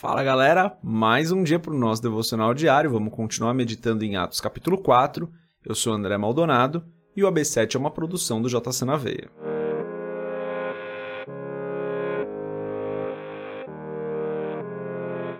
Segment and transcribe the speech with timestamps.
[0.00, 2.90] Fala galera, mais um dia para o nosso devocional diário.
[2.90, 5.30] Vamos continuar meditando em Atos capítulo 4.
[5.62, 6.82] Eu sou André Maldonado
[7.14, 9.30] e o AB7 é uma produção do JC na Veia.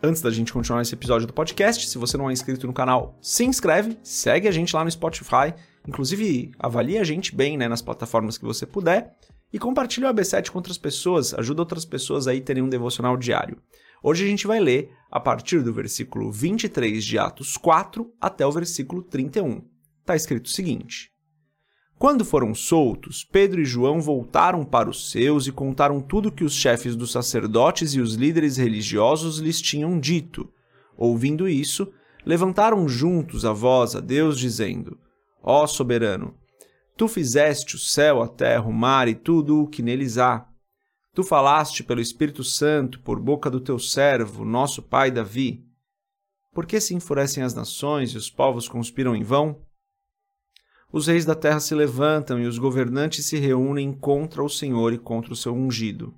[0.00, 3.18] Antes da gente continuar esse episódio do podcast, se você não é inscrito no canal,
[3.20, 5.52] se inscreve, segue a gente lá no Spotify,
[5.84, 9.16] inclusive avalie a gente bem né, nas plataformas que você puder
[9.52, 13.16] e compartilhe o AB7 com outras pessoas, ajuda outras pessoas aí a terem um devocional
[13.16, 13.60] diário.
[14.06, 18.52] Hoje a gente vai ler a partir do versículo 23 de Atos 4 até o
[18.52, 19.62] versículo 31.
[20.02, 21.10] Está escrito o seguinte:
[21.98, 26.52] Quando foram soltos, Pedro e João voltaram para os seus e contaram tudo que os
[26.54, 30.52] chefes dos sacerdotes e os líderes religiosos lhes tinham dito.
[30.98, 31.90] Ouvindo isso,
[32.26, 34.98] levantaram juntos a voz a Deus, dizendo:
[35.42, 36.34] Ó soberano,
[36.94, 40.46] tu fizeste o céu, a terra, o mar e tudo o que neles há
[41.14, 45.64] Tu falaste pelo Espírito Santo por boca do teu servo, nosso pai Davi.
[46.52, 49.64] Por que se enfurecem as nações e os povos conspiram em vão?
[50.92, 54.98] Os reis da terra se levantam e os governantes se reúnem contra o Senhor e
[54.98, 56.12] contra o seu ungido.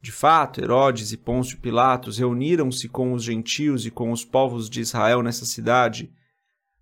[0.00, 4.80] De fato, Herodes e Pôncio Pilatos reuniram-se com os gentios e com os povos de
[4.80, 6.10] Israel nessa cidade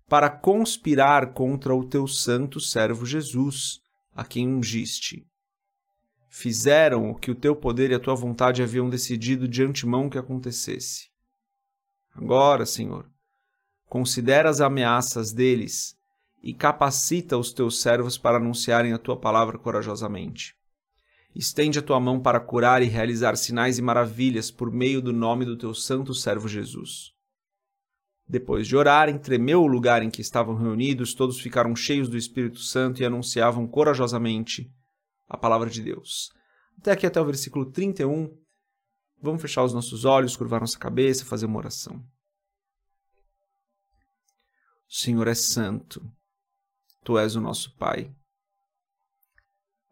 [0.07, 3.81] para conspirar contra o teu santo servo Jesus,
[4.13, 5.25] a quem ungiste
[6.37, 10.17] fizeram o que o teu poder e a tua vontade haviam decidido de antemão que
[10.17, 11.07] acontecesse.
[12.13, 13.09] Agora, Senhor,
[13.87, 15.97] considera as ameaças deles
[16.43, 20.53] e capacita os teus servos para anunciarem a tua palavra corajosamente.
[21.33, 25.45] Estende a tua mão para curar e realizar sinais e maravilhas por meio do nome
[25.45, 27.13] do teu santo servo Jesus.
[28.27, 32.59] Depois de orarem, tremeu o lugar em que estavam reunidos, todos ficaram cheios do Espírito
[32.59, 34.69] Santo e anunciavam corajosamente
[35.27, 36.31] a palavra de Deus.
[36.77, 38.35] Até aqui, até o versículo 31.
[39.21, 41.97] Vamos fechar os nossos olhos, curvar nossa cabeça, fazer uma oração.
[44.87, 46.01] O Senhor é santo,
[47.03, 48.13] Tu és o nosso Pai.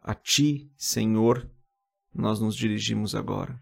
[0.01, 1.49] A Ti, Senhor,
[2.13, 3.61] nós nos dirigimos agora.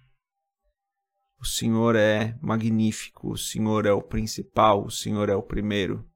[1.39, 6.07] O Senhor é magnífico, o Senhor é o principal, o Senhor é o primeiro.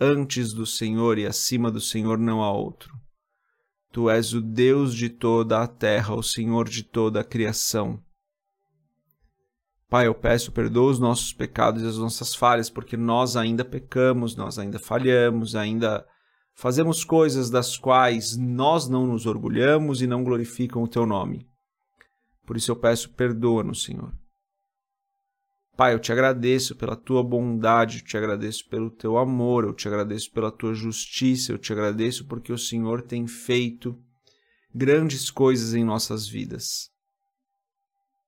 [0.00, 2.94] Antes do Senhor e acima do Senhor não há outro.
[3.92, 8.00] Tu és o Deus de toda a terra, o Senhor de toda a criação.
[9.88, 14.36] Pai, eu peço perdoa os nossos pecados e as nossas falhas, porque nós ainda pecamos,
[14.36, 16.06] nós ainda falhamos, ainda
[16.54, 21.48] fazemos coisas das quais nós não nos orgulhamos e não glorificam o teu nome.
[22.46, 24.12] Por isso eu peço perdoa-nos, Senhor.
[25.80, 29.88] Pai, eu te agradeço pela tua bondade, eu te agradeço pelo teu amor, eu te
[29.88, 33.98] agradeço pela tua justiça, eu te agradeço porque o Senhor tem feito
[34.74, 36.90] grandes coisas em nossas vidas.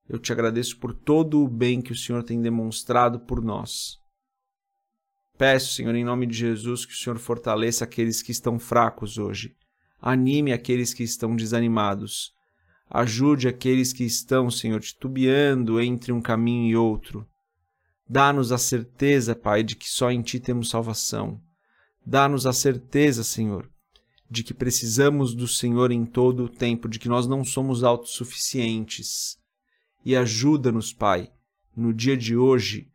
[0.09, 3.99] Eu te agradeço por todo o bem que o Senhor tem demonstrado por nós.
[5.37, 9.55] Peço, Senhor, em nome de Jesus, que o Senhor fortaleça aqueles que estão fracos hoje.
[10.01, 12.33] Anime aqueles que estão desanimados.
[12.89, 17.27] Ajude aqueles que estão, Senhor, titubeando entre um caminho e outro.
[18.07, 21.41] Dá-nos a certeza, Pai, de que só em Ti temos salvação.
[22.05, 23.69] Dá-nos a certeza, Senhor,
[24.29, 29.37] de que precisamos do Senhor em todo o tempo, de que nós não somos autossuficientes.
[30.03, 31.31] E ajuda-nos, Pai,
[31.75, 32.89] no dia de hoje,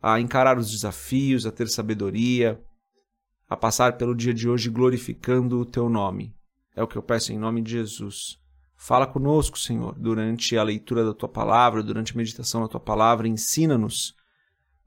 [0.00, 2.60] a encarar os desafios, a ter sabedoria,
[3.48, 6.34] a passar pelo dia de hoje glorificando o Teu nome.
[6.74, 8.38] É o que eu peço em nome de Jesus.
[8.76, 13.26] Fala conosco, Senhor, durante a leitura da Tua palavra, durante a meditação da Tua palavra,
[13.26, 14.14] ensina-nos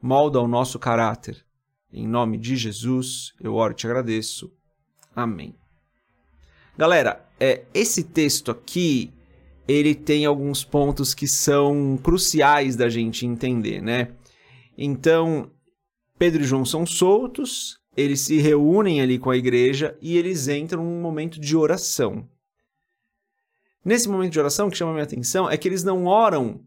[0.01, 1.43] molda o nosso caráter.
[1.91, 4.51] Em nome de Jesus, eu oro e te agradeço.
[5.15, 5.55] Amém.
[6.77, 9.11] Galera, é, esse texto aqui,
[9.67, 14.13] ele tem alguns pontos que são cruciais da gente entender, né?
[14.77, 15.51] Então,
[16.17, 20.83] Pedro e João são soltos, eles se reúnem ali com a igreja e eles entram
[20.83, 22.27] num momento de oração.
[23.83, 26.61] Nesse momento de oração, o que chama minha atenção é que eles não oram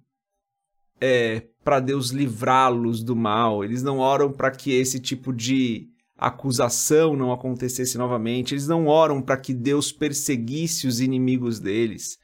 [1.05, 7.17] é, para Deus livrá-los do mal, eles não oram para que esse tipo de acusação
[7.17, 12.19] não acontecesse novamente, eles não oram para que Deus perseguisse os inimigos deles.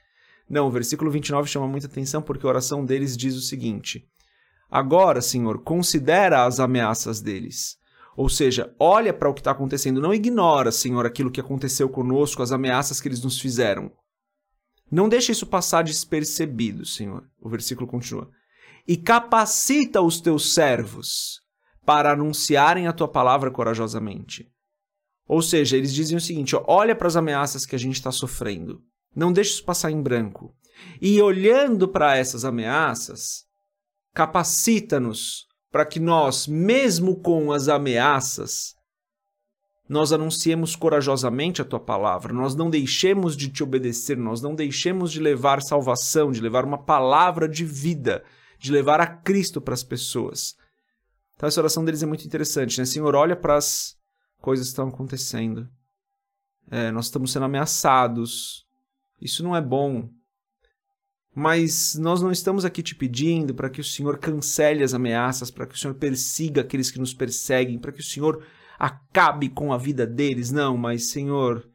[0.49, 4.07] Não, o versículo 29 chama muita atenção porque a oração deles diz o seguinte:
[4.71, 7.77] Agora, Senhor, considera as ameaças deles.
[8.17, 12.45] Ou seja, olha para o que está acontecendo, não ignora, Senhor, aquilo que aconteceu conosco,
[12.45, 13.91] as ameaças que eles nos fizeram.
[14.89, 17.29] Não deixa isso passar despercebido, Senhor.
[17.41, 18.31] O versículo continua
[18.89, 21.43] e capacita os teus servos
[21.85, 24.51] para anunciarem a tua palavra corajosamente.
[25.29, 28.11] Ou seja, eles dizem o seguinte: ó, olha para as ameaças que a gente está
[28.11, 28.83] sofrendo,
[29.15, 30.55] não deixe isso passar em branco.
[31.01, 33.47] E olhando para essas ameaças,
[34.19, 38.75] Capacita-nos para que nós, mesmo com as ameaças,
[39.89, 45.13] nós anunciemos corajosamente a tua palavra, nós não deixemos de te obedecer, nós não deixemos
[45.13, 48.25] de levar salvação, de levar uma palavra de vida,
[48.59, 50.57] de levar a Cristo para as pessoas.
[51.35, 52.85] Então, essa oração deles é muito interessante, né?
[52.85, 53.97] Senhor, olha para as
[54.41, 55.69] coisas que estão acontecendo.
[56.71, 58.67] É, nós estamos sendo ameaçados.
[59.21, 60.11] Isso não é bom.
[61.35, 65.67] Mas nós não estamos aqui te pedindo para que o Senhor cancele as ameaças, para
[65.67, 68.45] que o Senhor persiga aqueles que nos perseguem, para que o Senhor
[68.77, 70.51] acabe com a vida deles.
[70.51, 71.69] Não, mas Senhor,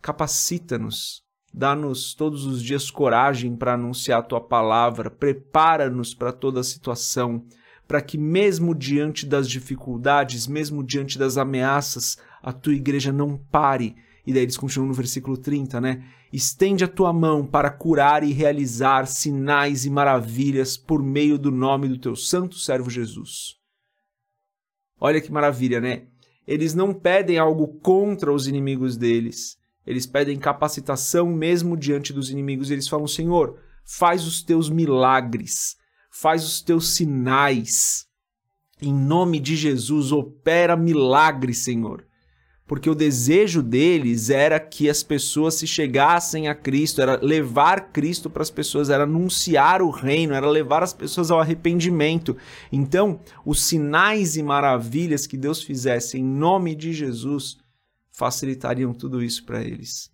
[0.00, 6.64] capacita-nos, dá-nos todos os dias coragem para anunciar a tua palavra, prepara-nos para toda a
[6.64, 7.44] situação,
[7.86, 13.96] para que mesmo diante das dificuldades, mesmo diante das ameaças, a tua igreja não pare.
[14.26, 16.04] E daí eles continuam no versículo 30, né?
[16.30, 21.88] Estende a tua mão para curar e realizar sinais e maravilhas por meio do nome
[21.88, 23.56] do teu santo servo Jesus.
[25.00, 26.08] Olha que maravilha, né?
[26.46, 29.58] Eles não pedem algo contra os inimigos deles.
[29.88, 32.70] Eles pedem capacitação mesmo diante dos inimigos.
[32.70, 35.76] Eles falam: Senhor, faz os teus milagres,
[36.10, 38.06] faz os teus sinais.
[38.82, 42.06] Em nome de Jesus, opera milagres, Senhor
[42.68, 48.28] porque o desejo deles era que as pessoas se chegassem a Cristo, era levar Cristo
[48.28, 52.36] para as pessoas, era anunciar o reino, era levar as pessoas ao arrependimento.
[52.70, 57.56] Então, os sinais e maravilhas que Deus fizesse em nome de Jesus
[58.18, 60.10] facilitariam tudo isso para eles.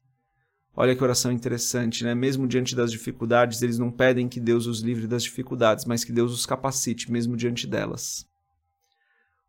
[0.76, 2.14] Olha que oração interessante, né?
[2.14, 6.12] Mesmo diante das dificuldades, eles não pedem que Deus os livre das dificuldades, mas que
[6.12, 8.26] Deus os capacite mesmo diante delas.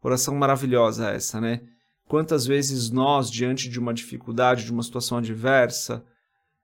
[0.01, 1.63] Oração maravilhosa essa, né?
[2.07, 6.05] Quantas vezes nós, diante de uma dificuldade, de uma situação adversa,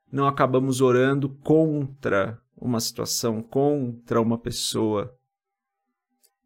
[0.10, 5.14] não acabamos orando contra uma situação, contra uma pessoa?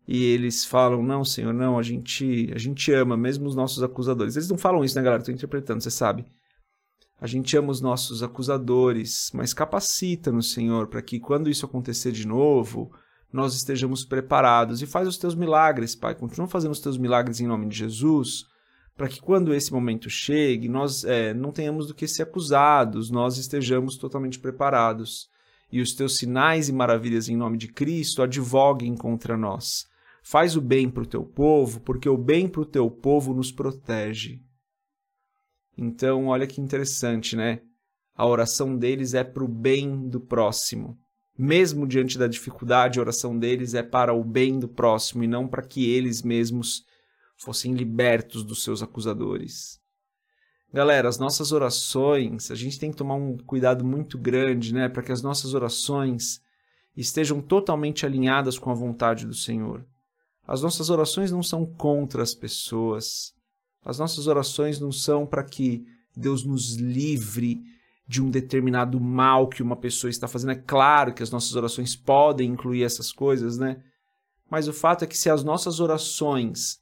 [0.08, 4.36] E eles falam: Não, Senhor, não, a gente, a gente ama mesmo os nossos acusadores.
[4.36, 5.22] Eles não falam isso, né, galera?
[5.22, 6.26] Estou interpretando, você sabe.
[7.20, 12.28] A gente ama os nossos acusadores, mas capacita-nos, Senhor, para que quando isso acontecer de
[12.28, 12.92] novo,
[13.32, 14.82] nós estejamos preparados.
[14.82, 16.14] E faz os teus milagres, Pai.
[16.14, 18.46] Continua fazendo os teus milagres em nome de Jesus
[18.96, 23.38] para que quando esse momento chegue, nós é, não tenhamos do que ser acusados, nós
[23.38, 25.30] estejamos totalmente preparados.
[25.72, 29.86] E os teus sinais e maravilhas em nome de Cristo advoguem contra nós.
[30.28, 33.52] Faz o bem para o teu povo, porque o bem para o teu povo nos
[33.52, 34.42] protege.
[35.78, 37.62] Então, olha que interessante, né?
[38.16, 40.98] A oração deles é para o bem do próximo.
[41.38, 45.48] Mesmo diante da dificuldade, a oração deles é para o bem do próximo e não
[45.48, 46.84] para que eles mesmos
[47.38, 49.80] fossem libertos dos seus acusadores.
[50.74, 55.04] Galera, as nossas orações, a gente tem que tomar um cuidado muito grande, né, para
[55.04, 56.42] que as nossas orações
[56.98, 59.86] estejam totalmente alinhadas com a vontade do Senhor.
[60.48, 63.34] As nossas orações não são contra as pessoas.
[63.84, 67.62] As nossas orações não são para que Deus nos livre
[68.08, 70.52] de um determinado mal que uma pessoa está fazendo.
[70.52, 73.82] É claro que as nossas orações podem incluir essas coisas, né?
[74.50, 76.80] Mas o fato é que se as nossas orações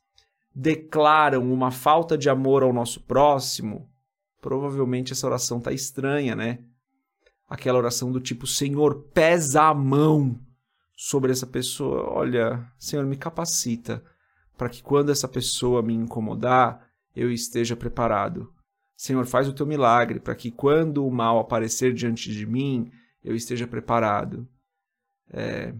[0.53, 3.89] declaram uma falta de amor ao nosso próximo,
[4.41, 6.59] provavelmente essa oração está estranha, né?
[7.49, 10.37] Aquela oração do tipo: Senhor, pesa a mão
[10.95, 12.09] sobre essa pessoa.
[12.09, 14.03] Olha, Senhor, me capacita
[14.57, 18.53] para que quando essa pessoa me incomodar, eu esteja preparado.
[18.95, 22.91] Senhor, faz o teu milagre para que quando o mal aparecer diante de mim,
[23.23, 24.47] eu esteja preparado.
[25.29, 25.73] É...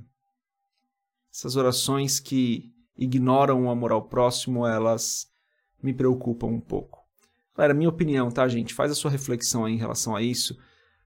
[1.32, 5.28] Essas orações que ignoram o amor ao próximo, elas
[5.82, 7.04] me preocupam um pouco.
[7.56, 8.74] Galera, minha opinião, tá, gente?
[8.74, 10.58] Faz a sua reflexão aí em relação a isso,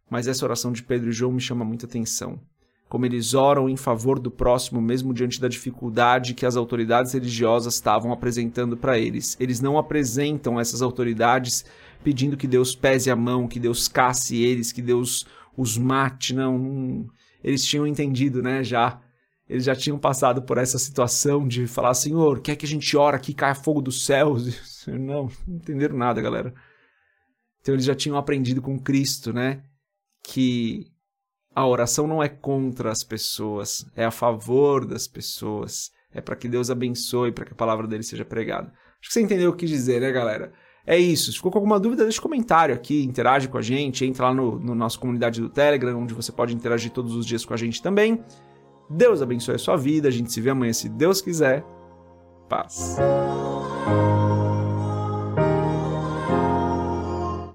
[0.09, 2.41] mas essa oração de Pedro e João me chama muita atenção.
[2.88, 7.74] Como eles oram em favor do próximo, mesmo diante da dificuldade que as autoridades religiosas
[7.74, 9.36] estavam apresentando para eles.
[9.39, 11.65] Eles não apresentam essas autoridades
[12.03, 15.25] pedindo que Deus pese a mão, que Deus casse eles, que Deus
[15.58, 16.34] os mate.
[16.34, 17.06] Não,
[17.44, 19.01] eles tinham entendido, né, já
[19.50, 23.15] eles já tinham passado por essa situação de falar, Senhor, quer que a gente ora
[23.15, 24.86] aqui, caia fogo dos céus?
[24.88, 26.53] Não, não entenderam nada, galera.
[27.60, 29.62] Então eles já tinham aprendido com Cristo, né?
[30.24, 30.88] Que
[31.57, 35.89] a oração não é contra as pessoas, é a favor das pessoas.
[36.13, 38.71] É para que Deus abençoe, para que a palavra dele seja pregada.
[38.99, 40.53] Acho que você entendeu o que dizer, né, galera?
[40.85, 41.31] É isso.
[41.31, 44.35] Se ficou com alguma dúvida, deixa um comentário aqui, interage com a gente, entra lá
[44.35, 47.57] no, no nossa comunidade do Telegram, onde você pode interagir todos os dias com a
[47.57, 48.23] gente também.
[48.87, 50.09] Deus abençoe a sua vida.
[50.09, 51.65] A gente se vê amanhã, se Deus quiser.
[52.47, 52.97] Paz.